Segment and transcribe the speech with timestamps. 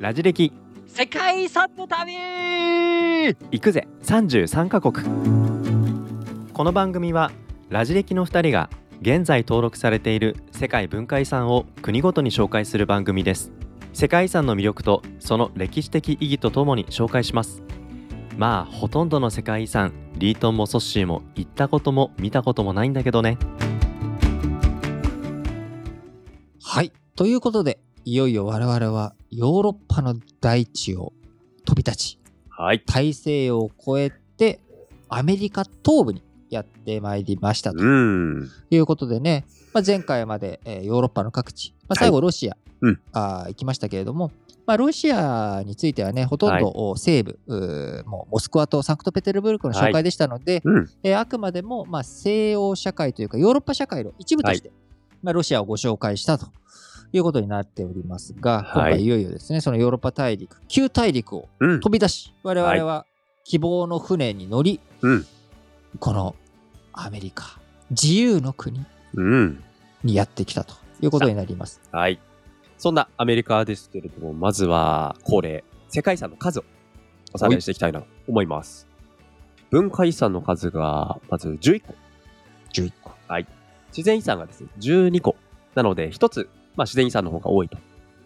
[0.00, 0.50] ラジ歴。
[0.86, 2.14] 世界遺産の旅。
[2.16, 3.86] 行くぜ。
[4.02, 5.06] 33カ国。
[6.54, 7.30] この番組は
[7.68, 8.70] ラジ歴の2人が
[9.02, 13.52] 現在登録されている世界文化遺産を国ごとに紹介する番組です。
[13.92, 17.62] 世界遺産の魅力とその歴史的意義とともに紹介します。
[18.38, 23.36] まあほとんどの世界遺産リートンもソッシーも行ったことも見たこともないんだけどね。
[26.62, 26.90] はい。
[27.16, 31.12] ということで、いよいよ我々はヨーロッパの大地を
[31.66, 32.18] 飛び立ち、
[32.48, 32.80] はい。
[32.80, 34.60] 大西洋を越えて
[35.08, 37.82] アメリカ東部にやってまいりましたと。
[37.82, 38.48] ん。
[38.70, 43.00] いうことでね、まあ、前回まで、えーヨーロッパの各地、まあ、最後ロシア、うん。
[43.12, 44.32] あー行きましたけれども、
[44.66, 47.38] まあ、ロシアについてはね、ほとんど、西部、
[48.06, 50.90] もうモスクワとサンクトペテルブルクの紹介でしたので、うん。
[51.02, 54.72] えーあくまでも、まあ、西欧社会というかヨーロッパ社会の一部として、
[55.22, 56.46] まあ、ロシアをご紹介したと
[57.12, 63.06] いうことになっておりますが、今はい回いよいよですね、そのヨーロッパ大陸、旧大陸をうん飛び出し、我々は
[63.44, 65.26] 希望の船に乗り、うん
[65.98, 66.36] この
[66.92, 67.58] アメリカ、
[67.90, 68.84] 自由の国
[69.14, 69.64] うん
[70.04, 71.80] にやってきたということになります。
[71.90, 72.20] はい。
[72.78, 76.64] そんなアメリカですけれども、まずは恒例、世界遺産の数を
[77.34, 78.86] おさらいしていきたいなと思います。
[79.70, 81.94] 文化遺産の数が、まず11個。
[82.72, 83.10] 11個。
[83.88, 85.36] 自然遺産がですね、12個。
[85.74, 86.48] なので、1つ、
[86.80, 87.76] まあ自然遺産の方が多いと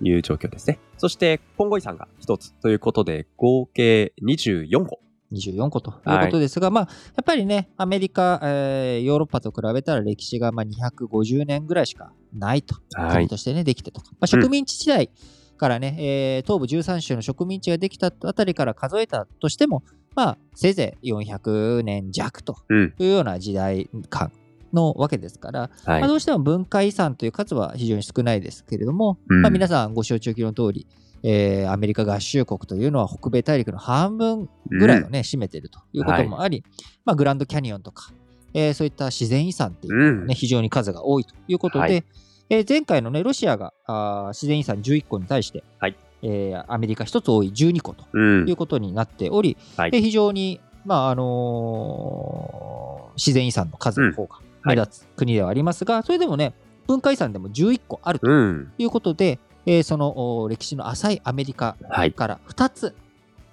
[0.00, 0.78] いう状況ですね。
[0.97, 5.00] そして、今後遺産が1つということで、合計24個。
[5.33, 12.77] 24個ということですが、まあ、やっぱりね、アメリカ、えーヨーロッパと比べたら歴史がまあ250年ぐらいしかないと。
[12.92, 13.16] はい。
[13.16, 14.11] 国としてね、できてとか。
[14.12, 15.11] まあ、植民地時代
[15.56, 19.83] からね、えー東部13州の植民地ができたあたりから数えたとしても、
[20.14, 22.94] まあ、せいぜい400年弱とうん。
[23.00, 24.30] いうような時代間
[24.75, 26.00] のわけですから、はい。
[26.00, 26.08] まあ、。
[26.08, 29.42] どうしても文化遺産という数は非常に少ないですけれども、うん。
[29.42, 30.86] まあ、皆さんご承知おきの通り、
[31.22, 36.62] えーアメリカ合衆国というのは北米大陸の半分ぐらいをね、占めているということもあり、
[37.07, 38.11] まあ、グランドキャニオンとか、
[38.52, 40.35] えーそういった自然遺産っていうのがね、うん。
[40.35, 42.05] 非常に数が多いということで、はい。
[42.51, 45.96] えー前回のね、ロシアがあー自然遺産11個に対して、はい。
[46.23, 48.48] えーアメリカ1つ多い12個とうん。
[48.48, 49.91] いうことになっており、はい。
[49.95, 56.55] えー非常に、まああのー自然遺産の数の方が目立つ国ではありますが、それでもね、
[56.86, 58.73] 文化遺産でも11個あるとうん。
[58.79, 62.13] いうことで、えーそのお歴史の浅いアメリカはい。
[62.13, 62.95] から2つ、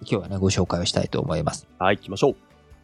[0.02, 1.68] 今日はね、ご紹介をしたいと思います。
[1.80, 2.36] はい、行きましょう。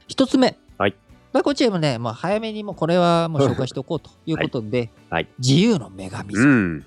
[0.10, 0.58] 1つ目。
[0.78, 0.96] はい
[1.34, 6.42] まあ、こっちでもね、まあ、早めにもうこれはもう紹介しておこうということで、はい自由の女神像。
[6.42, 6.86] うん。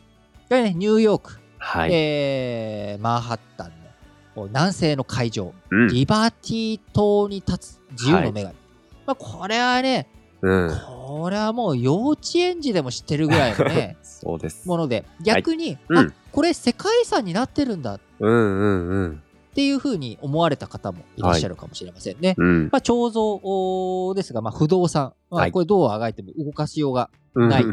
[0.48, 1.90] これね、ニューヨーク、はい。
[1.92, 3.72] えーマンハッタン
[4.36, 5.88] の南西の海上、うん。
[5.88, 8.44] リバティ島に立つ自由の女神。
[9.06, 10.08] まあ、これはね、
[10.42, 10.70] うん。
[11.06, 14.66] これはもう幼稚園児でも知ってるぐらいのね、 そうです。
[14.68, 19.22] もので、逆に、うんあこれ世界遺産になってるんだっうんうんうん。
[19.52, 22.36] ていうふうに思われた方もいらっしゃるかもしれませんね。
[22.38, 22.68] うん。
[22.70, 27.64] まあ、彫像ですが、まあ、不動産、まあ、はいこれどうあがいても動かしようがない。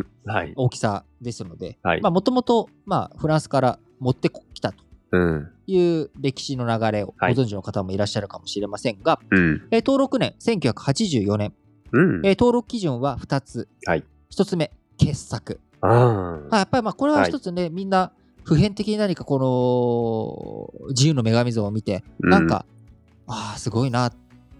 [0.55, 5.47] 大きさですので、もともと、まあ、フランスから持ってきたとうん。
[5.67, 9.67] いう歴史の流れをごはい存知の方もいらっしゃるかもしれませんが、うん。
[9.69, 11.53] えー登録年1984年、
[11.91, 12.25] うん。
[12.25, 13.67] えー登録基準は2つ。
[13.85, 15.59] はい1つ目、傑作。
[15.81, 18.11] ああやっぱりまあこれは一つね、みんな
[18.43, 22.65] 普遍的に何かこの自由の女神像を見て、うんなんか、
[23.27, 24.11] ああ、すごいな。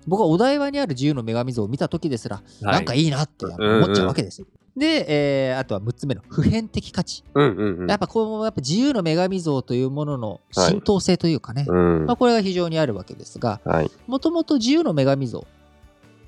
[0.08, 3.00] 僕はお台場にある自由の女神像を見た時ですら、なんかい。
[3.04, 4.48] いいなって思っちゃうわけですよ。
[4.76, 5.06] で、
[5.50, 7.24] えーあとは6つ目の普遍的価値。
[7.34, 7.90] うんうんうん。
[7.90, 12.16] やっぱこのやっぱ自由の女神像というものの浸透性というかね、うんまあ、。
[12.16, 13.92] これが非常にあるわけですが、はい。
[14.06, 15.46] もともと自由の女神像、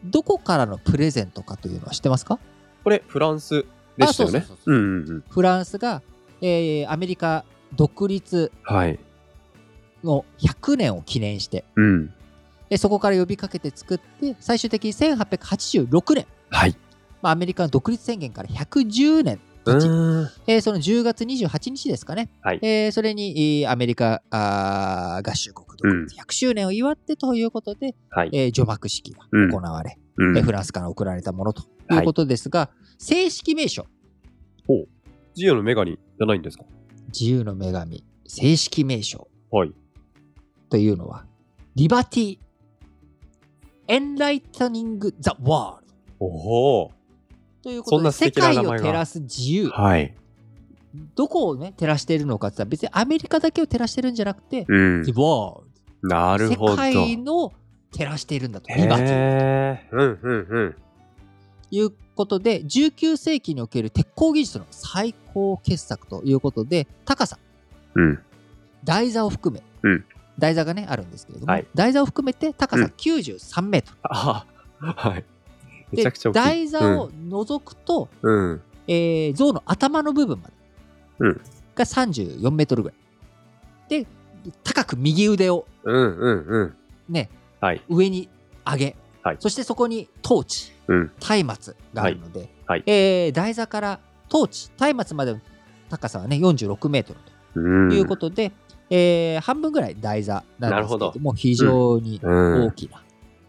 [0.03, 2.39] どこからのプレゼントかというのは知ってますか？
[2.83, 3.65] これ、フランス
[3.97, 4.45] でしたよね。
[5.29, 6.01] フランスが、
[6.41, 7.43] えーアメリカ
[7.75, 8.99] 独立はい。
[10.03, 12.13] の100年を記念して、うん。
[12.69, 16.75] でそこから呼びかけて作って、最終的に1886年、はい。
[17.21, 19.39] まあ、アメリカの独立宣言から110年。
[20.47, 22.59] えーその10月28日ですかね、はい。
[22.61, 28.29] えーそれにえーアメリカあー合衆国独立100周年を祝ってということで、はい。
[28.33, 29.51] えー除幕式がうん。
[29.51, 30.37] 行われ、うん。
[30.37, 31.97] えーフランスから送られたものとい。
[31.97, 33.85] うことですが、正式名称、
[35.35, 36.63] 自由の女神じゃないんですか？
[37.07, 39.27] 自由の女神、正式名称。
[39.51, 39.71] はい。
[40.69, 41.25] というのは、
[41.75, 42.37] リバティ・
[43.87, 45.81] エンライトニング・ザ・ワー。
[45.81, 45.87] ル
[46.19, 46.25] ド。
[46.27, 46.91] おお。
[47.63, 49.69] ということで、世界を照らす自由。
[49.69, 50.15] はい。
[51.15, 55.11] どこをね、照らしているのかって言ったら、別にアメリカだけを照らしてるんじゃなくて、うん The。
[55.11, 55.63] World。
[56.01, 56.75] 世なるほど。
[56.75, 57.53] 界の
[57.91, 58.73] 照らしているんだと。
[58.73, 59.05] リバティ。
[59.09, 60.75] へーうんうんうん。
[61.71, 67.37] いうことで、19世紀における鉄鋼技術の最高傑作ということで、高さ
[67.95, 68.19] うん。
[68.83, 70.05] 台座を含め、うん
[70.39, 73.97] 台座がね、あるんですけれども、はい台座を含めて高さうん93メートル。
[74.03, 74.45] あ
[74.79, 75.25] はい。
[75.97, 76.39] ちゃくちゃ大きい。
[76.39, 78.51] 台座を除くと、うん。
[78.51, 78.61] うん。
[78.87, 80.53] えー象の頭の部分まで
[81.19, 81.41] うん
[81.75, 82.97] が34メートルぐらい。
[84.03, 84.07] で、
[84.63, 86.75] 高く右腕をうんうんうん。
[87.07, 87.81] ね、はい。
[87.89, 88.29] 上に
[88.65, 91.11] 上げ、はいそしてそこにトーチ、うん。
[91.45, 93.99] 松明があるので、はいはいえー台座から
[94.29, 95.39] トーチ、松明までの
[95.89, 97.13] 高さはね、46メート
[97.55, 97.89] ルうん。
[97.89, 98.51] ということで、
[98.89, 102.65] えー半分ぐらい台座なんですけれども、非常にうん。
[102.67, 103.01] 大きな、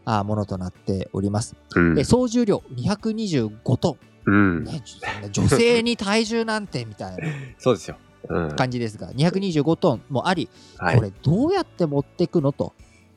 [0.06, 1.56] ものとなっております。
[1.75, 4.64] うんで総重量225トうんン、。
[4.64, 4.82] ね、
[5.31, 7.25] 女性に体重なんてみたいな
[7.58, 7.97] そうですよ。
[8.29, 8.56] うん。
[8.56, 12.75] 感じですが、225トンもあり、はいこれどうやって持っていくのと、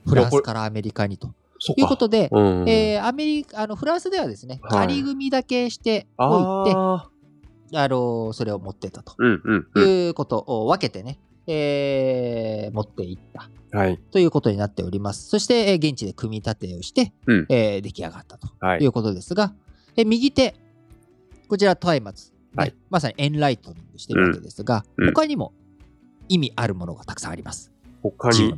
[0.08, 1.34] フランスからアメリカにと
[1.78, 2.70] いうことで、うん。
[2.70, 7.10] えーアメリカあのフランスではですね、はい仮組みだけしておいて、あ
[7.76, 9.16] あのそれを持ってったと。
[9.24, 13.98] いうことを分けてね、えー持っていったはい。
[14.12, 15.28] ということになっております。
[15.30, 18.88] そして、えー現地で組み立てをして、うんえー出来上がったとはいい。
[18.88, 19.54] うことですが、
[19.96, 20.56] え右手、
[21.48, 22.14] こちら、松明、ね
[22.56, 25.54] はいまさにエンライトニングしてるわけですが、うんうん他にも
[26.30, 27.72] 意味あるものがたくさんあります。
[28.02, 28.54] 他に？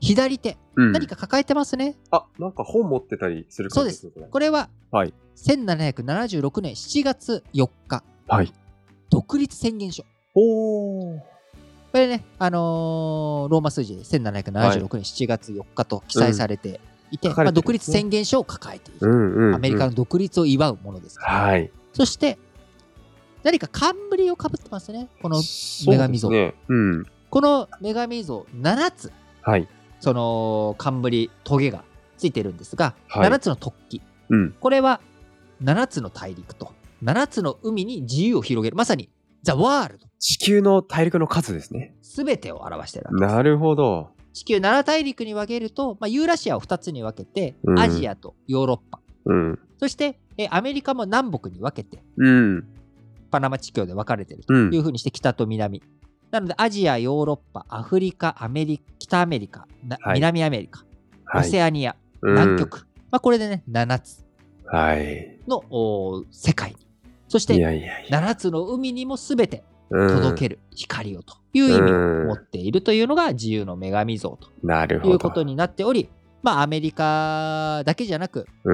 [0.00, 1.96] 左手、うん何か抱えてますね。
[2.10, 4.08] あ、なんか本持ってたりするそうです。
[4.10, 8.52] これこれは、はい1776年7月4日、はい。
[9.10, 10.04] 独立宣言書。
[10.34, 11.20] おー。
[11.96, 16.78] これね、あのーローマ数字で1776年7月4日と記載されて
[17.10, 19.08] いて、うん書かれてるんまあ、独立宣言書を抱えている。
[19.08, 21.70] んうんアメリカの独立を祝うものですから、はい。
[21.94, 22.36] そして、
[23.44, 25.08] 何か冠をかぶってますね。
[25.22, 25.40] この、
[25.86, 26.54] 女神像ね。
[26.68, 27.06] うん。
[27.30, 29.10] この女神像7つ、
[29.40, 29.66] はい。
[30.00, 31.82] その冠、トゲが
[32.18, 34.02] ついてるんですが、はい7つの突起。
[34.28, 34.52] うん。
[34.60, 35.00] これは
[35.64, 38.76] 7つの大陸と7つの海に自由を広げる。
[38.76, 39.08] まさに、
[39.46, 40.06] ザ・ワールド。
[40.18, 41.94] 地球の大陸の数ですね。
[42.02, 43.36] すべてを表しているわけです。
[43.36, 44.10] なるほど。
[44.32, 49.00] 地球7大陸に分けると、まあ、ユーラシアを2つに分けて、うんアジアとヨーロッパ。
[49.26, 49.58] うん。
[49.78, 52.64] そして、えアメリカも南北に分けて、うん。
[53.30, 55.80] パナマ地峡で分かれているとうんいうふうにして北と南。
[56.32, 60.84] なので、アジア、ヨーロッパ、アフリカ、アメリカ、北アメリカ、なはい南アメリカ、
[61.32, 61.48] オはい。
[61.48, 62.88] セアニア、うん南極。
[63.12, 64.24] まあ、これでね、7つ
[64.64, 65.38] はい。
[66.32, 66.85] 世界に。
[67.28, 68.20] そしいて、やいやいや。
[68.20, 75.12] 7つの海にも全てうん届ける光をという意味をうん持っているというのが自由の女神像となるほど。
[75.12, 76.08] いうことになっており、
[76.42, 78.72] まあ、アメリカだけじゃなく、う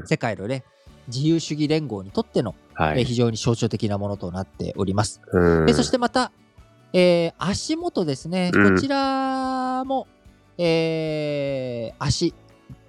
[0.00, 0.06] ん。
[0.06, 0.64] 世界のね、
[1.08, 3.02] 自由主義連合にとっての、はい。
[3.02, 5.20] え非常に象徴的なものとなっております。
[5.32, 6.32] うんえそしてまた、
[6.92, 10.06] えー足元ですね、うんこちらも、
[10.58, 12.34] えー足、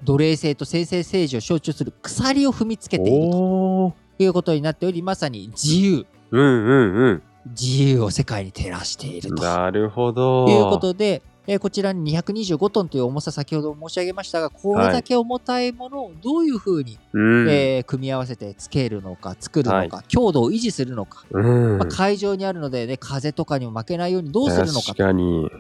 [0.04, 7.24] 奴隷制と先制政治を象徴する鎖を踏みつけているということになっており、まさに自由、うんうんうん。
[7.50, 10.48] 自由を世界に照らしているとなるほど。
[10.48, 17.50] いうことで、えーこちらに225トンという重さ、先ほど申し上げましたが、これだけ重たいものをどういうふうに、うん。
[17.50, 21.77] えー組み合わせてつけるのか、作るのか、は強度を維持するのか、うん。
[21.80, 24.95] まあ、海上にあるので、ね、風とかにも負けないようにどうするのか。
[24.95, 25.04] と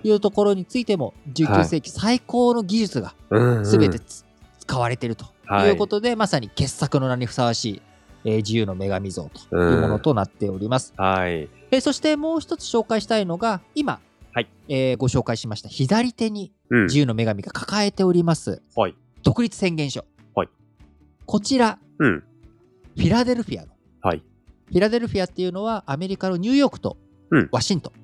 [0.07, 4.23] いうところについても、19世紀最高の技術がうんうん全てつ
[4.59, 7.81] 使われているとはいいうことで、まさに傑作の名にふさわしい、
[8.25, 10.93] えー自由の女神像というものとなっております。
[10.97, 11.49] はい。
[11.71, 13.99] えーそしてもう一つ紹介したいのが、今、
[14.33, 20.05] はいえーご紹介しました左手にうん自由の女神が抱えております、はい独立宣言書。
[20.35, 20.49] はい
[21.25, 22.19] こちら、うん。
[22.95, 23.71] フィラデルフィアの。
[24.01, 24.23] はい。
[24.67, 26.97] フィラデルフィアっていうのはアメリカのニューヨークと
[27.31, 28.03] うんワシントン。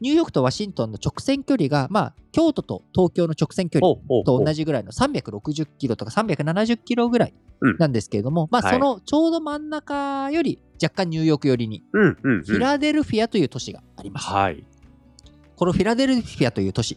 [0.00, 12.44] ニューヨークとワシントンの直線距離が、まあ、京都と東京の直線距離と同じぐらいの360キロとか370キロぐらいうんなんですけれども、まあ、はいそのちょうど真ん中より若干ニューヨーク寄りにうんうんうん。
[12.44, 14.28] フィラデルフィアという都市があります。
[14.28, 14.64] はい。
[15.56, 16.96] このフィラデルフィアという都市、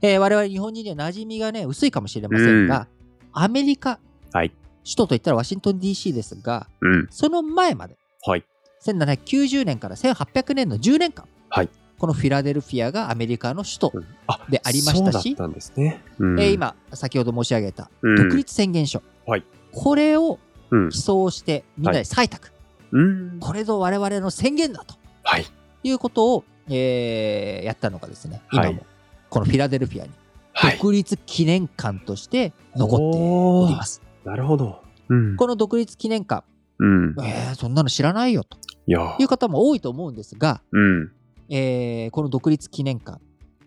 [0.00, 2.86] えー我々日本人には馴染みがね、薄いかもしれませんが、
[3.32, 3.98] アメリカ、
[4.32, 4.52] はい
[4.84, 7.08] 首都といったらワシントン DC ですが、うん。
[7.10, 8.44] その前まで、はい。
[8.84, 16.02] 1790年から1800年の10年間、はいこのフィラデルフィアがアメリカの首都うんあでありましたしんですね。
[16.18, 19.44] うんえー、今、先ほど申し上げたうん独立宣言書、はい
[19.76, 20.38] これを
[20.70, 20.88] うん。
[20.90, 22.50] 起草してみんなで採択、
[22.90, 23.38] うん。
[23.40, 25.46] これぞ我々の宣言だとはい。
[25.84, 28.82] いうことを、えーやったのがですね、今も、はい
[29.28, 30.10] このフィラデルフィアに
[30.54, 30.78] はい。
[30.78, 34.02] 独立記念館として残っております。
[34.24, 34.82] なるほど。
[35.08, 35.36] うん。
[35.36, 36.44] この独立記念館、
[36.78, 37.14] うん。
[37.22, 38.56] えーそんなの知らないよと
[38.88, 41.12] いう方も多いと思うんですが、うん。
[41.50, 43.20] えーこの独立記念館、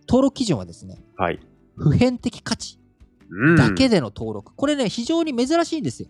[0.07, 1.39] 登録基準はですね、はい。
[1.77, 2.78] 普遍的価値うん
[3.57, 4.53] だけでの登録。
[4.55, 6.09] これね、非常に珍しいんですよ。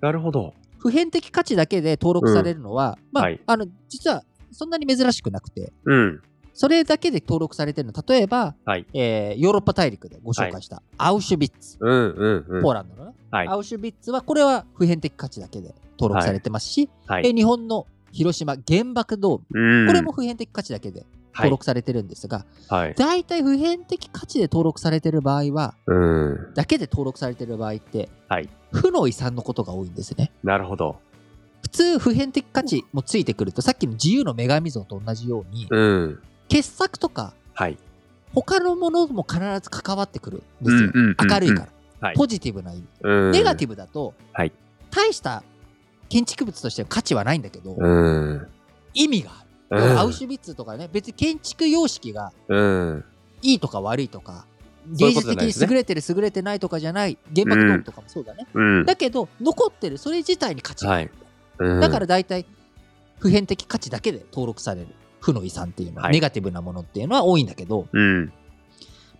[0.00, 0.54] なるほど。
[0.78, 3.40] 普遍的価値だけで登録されるのは、まあ、はい。
[3.46, 6.22] あの、実はそんなに珍しくなくて、うん。
[6.54, 8.02] それだけで登録されてるの。
[8.06, 8.86] 例えば、はい。
[8.92, 12.62] えーヨーロッパ大陸でご紹介したアウシュビッツ、うんうんうん。
[12.62, 13.48] ポーランドのね、はい。
[13.48, 17.26] アウシュビッツはこれは普遍的価値だけで登録されてますし、はい。
[17.26, 19.86] えー日本の広島原爆ドーム、うん。
[19.86, 22.94] これも普遍的価値だけで登録されてるんですが、はい。
[22.94, 26.54] 大体普遍的価値で登録されてる場合は、うん。
[26.54, 30.32] だけで登録されてる場合って、はい負の遺産のことが多いんですね。
[30.42, 31.00] なるほど。
[31.62, 36.22] 普通普遍的価値もついてくると、さっきの自由の女神像と同じように、うん。
[36.48, 37.78] 傑作とかはい。
[38.34, 40.76] 他のものも必ず関わってくるんですよ。
[40.76, 41.66] うんうんうんうん明るいか
[42.00, 42.08] ら。
[42.08, 42.84] はいポジティブな意味。
[43.02, 43.30] うん。
[43.30, 44.52] ネガティブだと、はい
[44.90, 45.42] 大した
[46.08, 48.46] 建築物としては価値はないんだけど、うん。
[48.92, 49.48] 意味がある。
[49.76, 53.04] うんアウシュビッツとかね、別に建築様式がうん。
[53.42, 54.46] いいとか悪いとか、
[54.86, 58.46] 芸術的に優れてる優れてないとかじゃない、原爆ドームとかもそうだね。
[58.52, 58.84] うん。
[58.84, 61.10] だけど、残ってる、それ自体に価値がある。
[61.58, 62.46] うんだから大体、
[63.18, 64.88] 普遍的価値だけで登録される
[65.20, 68.32] 負の遺産っていうのは、はいネガティブなものっていうのは多いんだけど、うん。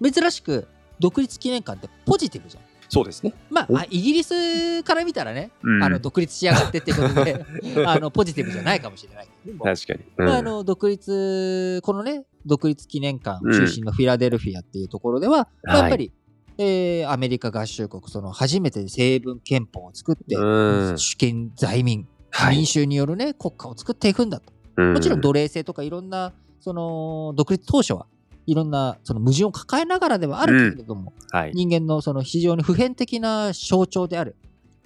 [0.02, 0.66] 珍しく
[0.98, 2.62] 独立記念館ってポジティブじゃん。
[2.92, 3.32] そうですね。
[3.48, 5.82] まあ、イギリスから見たらね、うん。
[5.82, 7.42] あの独立しやがってってことで
[7.86, 9.28] あのポジティブじゃないかもしれない。
[9.46, 10.00] けどでも確かに。
[10.18, 10.26] うん。
[10.26, 16.12] まあ、あの独立このね独立記念館中心のフィラデルフィアっていうところでは、まあやっぱり、
[16.58, 20.98] えーアメリカ合衆国その初めて成文憲法を作って、うん。
[20.98, 22.56] 主権在民、はい。
[22.56, 24.52] 民衆によるね国家を作っていくんだと。
[24.76, 24.92] うん。
[24.92, 28.06] もちろん奴隷制とかいろんなその独立当初は
[28.46, 31.52] いろんなその矛盾を抱えながらではあるけれども、はい。
[31.54, 34.36] 人間のその非常に普遍的な象徴である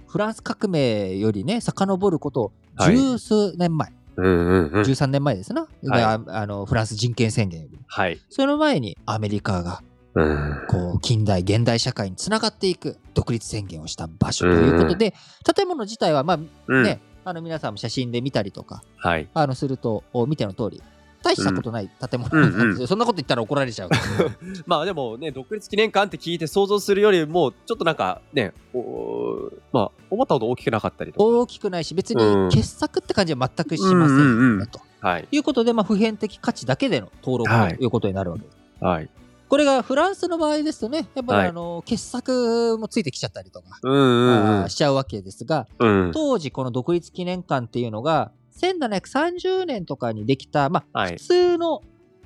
[0.06, 4.82] フランス革命よりね遡ることをはい十数年前、うんうんうん。
[4.82, 8.18] 13年前ですな、はいああのフランス人権宣言よりはい。
[8.28, 9.82] その前にアメリカが
[10.14, 10.60] うん。
[10.68, 15.14] こう近代現代社会につながっていく独立宣言をした場所ということで、
[15.54, 19.28] 建物自体はまあうんね、あの皆さんも写真で見たりとかはい。
[19.34, 20.82] あのするとお見ての通り
[21.22, 23.90] 大したことない建物なんですよ、うんうんそんなこと言ったら怒られちゃう
[24.66, 34.84] まあでもね、独立記念館って聞いて想像するよりも、ちょっとなんかね、おまあ、思ったほど大きくなかったりと大きくないし別うんに傑作って感じは全くしませんよね、うんうんうんとか。
[35.00, 35.28] はい。
[35.30, 38.56] いうことで、まあ、普遍的価値だけでの登録はいということになるわけです。
[38.80, 39.08] はい。
[39.48, 46.06] これがフランスの場合ですとね、やっぱはいりあの、傑作もついてきちゃったりとか、うんうんあーしちゃうわけですが、うん。
[46.06, 46.12] うん。
[46.12, 51.20] 当時この独立記念館っていうのが、1730年とかにできた、まあ、はい普。
[51.20, 51.82] 通の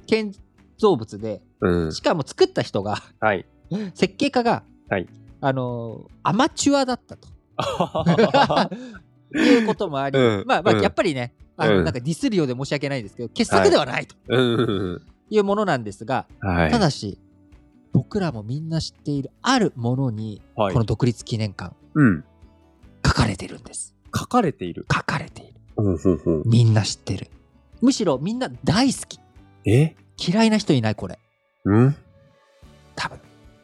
[0.07, 0.33] 建
[0.79, 1.93] 造物で、うん。
[1.93, 3.47] しかも作った人が、はい。
[3.95, 5.07] 設計家が、はい
[5.41, 7.29] あのーアマチュアだったと。
[9.39, 15.03] いうこともあり、うんまあまあうんやっぱりね、あのうんなんかディスるようで申し訳ないんですけど、傑作ではないとうん。
[15.31, 16.71] いうものなんですが、はい。
[16.71, 17.19] ただし、
[17.93, 22.25] 僕らもみんな知っているあるものに、はいこの独立記念館、うん。
[23.07, 23.95] 書かれてるんです。
[24.15, 24.85] 書かれている。
[24.93, 25.50] 書かれている。
[26.45, 27.29] みんな知ってる。
[27.81, 29.19] むしろみんな大好き。
[29.65, 29.97] え？
[30.19, 31.19] 嫌いな人いない、これ。
[31.65, 31.97] うん？
[32.95, 33.19] 多分。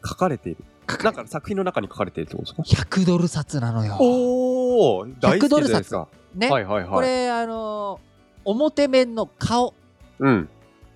[0.05, 0.65] 書かれている。
[1.03, 3.97] なんか作品の中に書かれているってことですか？100ドル札なのよ。
[3.99, 6.09] おお大好きじゃないですか。
[6.35, 6.91] ね、はいはいはい。
[6.91, 8.07] これ、あのー
[8.47, 9.75] 表面の顔、
[10.21, 10.49] うん。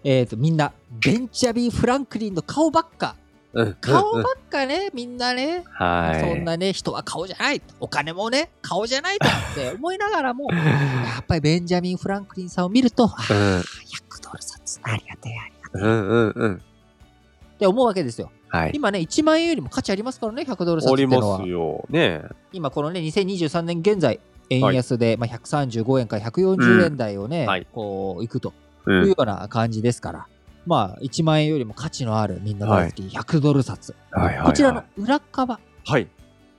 [0.04, 0.72] えっ、と、みんな、
[1.04, 3.16] ベンチャビン・フランクリンの顔ばっか。
[3.52, 3.74] うん。
[3.80, 6.20] 顔ばうんっかね、みんなね、はい。
[6.20, 7.62] そんなね、人は顔じゃない。
[7.80, 13.36] お金もね、顔じゃないとって思いながらも、 やっぱりベンジャミン・フランクリンさんを見ると、あうん。
[13.36, 16.54] ー100ドル札、ありがてえ、ありがてえうんうんうん。
[16.54, 18.30] って思うわけですよ。
[18.48, 18.72] はい。
[18.74, 21.48] 今ね、1万円よりも価値ありますからね、100ドル札っていうのはます。
[21.50, 21.84] よ。
[21.90, 28.52] ね今、このね、2023年現在、円安で、まあ、135円から140円台をね、うんはいこう、いくと
[28.86, 28.92] う。
[28.92, 30.26] いうんような感じですから、
[30.66, 33.94] まあ、1万円よりも価値のあるみんな大好き、100ドル札。
[34.10, 34.46] はいはいはい。
[34.46, 36.08] こちらの裏側、はい。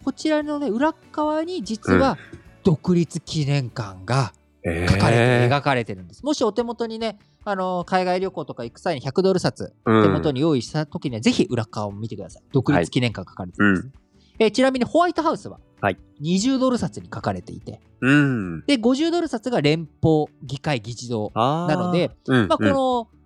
[0.03, 2.17] こちらのね、裏側に実は、
[2.63, 6.23] 独立記念館がえ書かれて、ー描かれてるんです。
[6.23, 12.43] もしお手元にね、あの海外旅行とか行く際に100ドル札、うん手元に用意した時には、ぜひ裏側を見てください。
[12.51, 13.85] 独立記念館書かれてるんです。
[13.85, 13.93] うん
[14.39, 18.65] えーちなみにホワイトハウスははい20ドル札に書かれていて、うん。
[18.65, 21.31] で、50ドル札が連邦議会議事堂。
[21.35, 23.20] なので、うんまあ、この、えー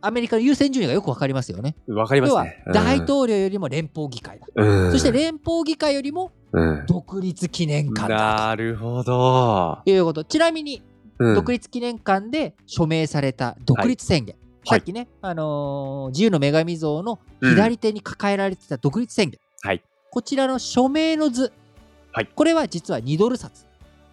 [0.00, 1.74] アメリカの優先順位がよくわかりますよね。
[1.88, 4.46] うんわかりますね。、大統領よりも連邦議会だ。
[4.54, 8.16] うんそして連邦議会よりもうん独立記念館だ
[8.48, 9.78] なるほど。
[9.84, 10.24] ということ。
[10.24, 10.82] ちなみに、
[11.18, 14.34] うん独立記念館で署名された独立宣言。
[14.34, 19.40] はいさっきね、あのー自由の女神像の左手に抱えられてた独立宣言。
[19.62, 19.82] はい。
[20.10, 21.52] こちらの署名の図。
[22.12, 23.66] はいこれは実は2ドル札。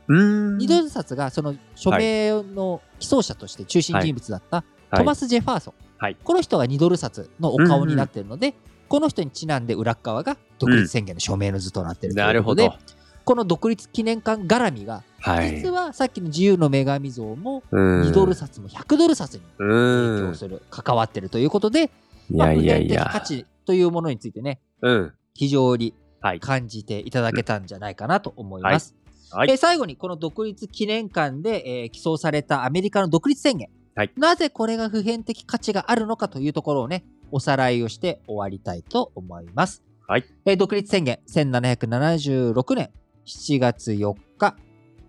[0.08, 0.58] うん。
[0.58, 5.74] 2ドル札がその署名の起草者として中心人物だったはいトマス・ジェファーソン。
[5.98, 8.54] はいこの人が2ドル札のお顔になっているので、
[8.88, 12.98] この人にちなんで裏側が独立宣言の署名の図となっているということで、なるほど。
[13.26, 15.70] この独立記念館絡みが、はい実。
[15.70, 20.36] はさっきの自由の女神像もうん2ドル札も100ドル札にう影響ん。
[20.36, 21.92] する、関わってるということで、
[22.32, 23.22] いまあやいやい普遍的価や。
[23.22, 25.14] 値というものについてね、うん。
[25.34, 26.40] 非常にはい。
[26.40, 28.94] 感じていただけたんじゃないかなと思います。
[29.32, 39.84] はいえー最後にこの独立記念館で、えー起草されたアメリカの独立宣言、はいなぜこれが普遍的価値があるのかというところをねおさらいをして終わりたいと思います。
[40.08, 42.92] はいえー独立宣言1776年
[43.26, 44.56] 7月4日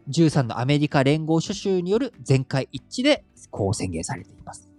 [0.08, 4.70] 13のアメリカ連合諸州による全会一致でこう宣言されています。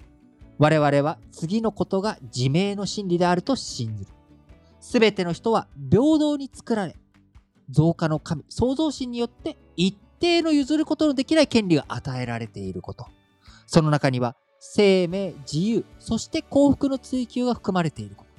[0.57, 4.11] 我々は次のことが自明の真理であると信じる。
[4.79, 6.95] すべての人は平等に作られ、
[7.69, 13.05] 増加の神、創造神によって一定の譲ることのできない権利が与えられていること。
[13.71, 18.29] その中には生命、自由、そして幸福の追求が含まれていること。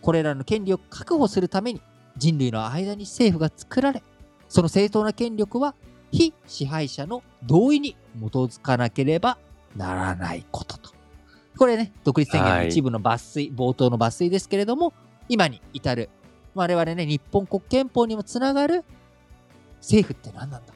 [0.00, 1.80] これらの権利を確保するために
[2.16, 4.04] 人類の間に政府が作られ、
[4.48, 5.74] その正当な権力は
[6.12, 9.36] 非支配者の同意に基づかなければ
[9.74, 10.92] ならないことと。
[11.58, 14.94] これね、独立宣言の一部の抜粋、冒頭の抜粋ですけれども、
[15.28, 16.08] 今に至る、
[16.54, 18.84] 我々ね、日本国憲法にもつながる
[19.78, 20.72] 政府って何なんだ？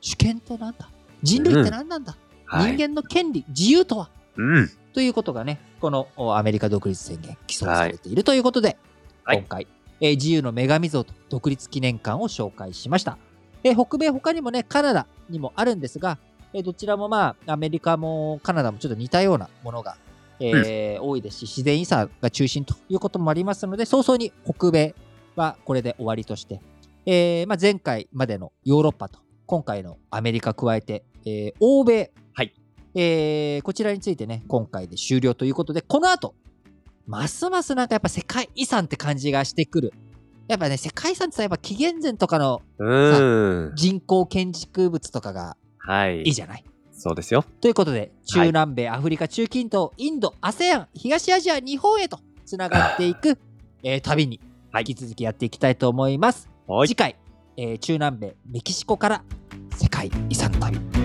[0.00, 0.88] 主権って何だ？
[1.24, 2.16] 人類って何なんだ、
[2.54, 2.76] はい。
[2.76, 4.10] 人間の権利、自由とは？
[4.36, 4.70] うん。
[4.92, 8.76] ということがね、このおアメリカ独立宣言、起草されているということで、
[9.24, 9.66] はい今回、
[10.00, 13.18] えー自由の女神像と独立記念館を紹介しました。
[13.64, 16.18] えー北米、他にもね、カナダにもあるんですが、
[16.52, 19.96] えーどちらもまあ、アメリカもカナダもちょっと似たようなものが、
[20.38, 24.94] えー多いですし、自然遺産が中心ということもありますので、早々に北米
[25.34, 26.60] はこれで終わりとして、
[27.06, 32.10] えーまあ、前回までのヨーロッパと、今回のアメリカ加えて、えー欧米、はい
[32.94, 36.34] えーこちらについてね、今回で終了ということで、この後、
[37.06, 39.92] ますますなんかやっぱ世界遺産って感じがしてくる。
[40.48, 43.72] やっぱね、世界遺産ってさ、やっぱ紀元前とかのうん。
[43.74, 46.20] 人工建築物とかがはい。
[46.22, 46.64] いいじゃない？
[46.92, 47.44] そうですよ。
[47.60, 53.38] ということで、中南米、アフリカ、中近東、インド、ASEAN、東アジア、日本へとつながっていく、
[53.82, 54.40] えー旅に
[54.78, 56.48] 引き続きやっていきたいと思います。
[56.66, 56.94] はい次。
[56.96, 57.16] 回、
[57.56, 59.24] えー中南米、メキシコから
[59.76, 61.03] 世界遺産の旅。